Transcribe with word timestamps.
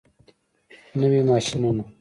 نوي 0.99 1.21
ماشینونه. 1.29 1.83